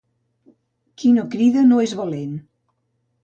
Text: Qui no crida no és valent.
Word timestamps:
Qui 1.01 1.11
no 1.17 1.25
crida 1.35 1.63
no 1.67 1.81
és 1.87 1.95
valent. 2.01 2.31